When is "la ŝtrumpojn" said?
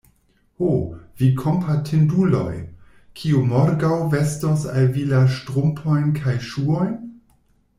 5.13-6.11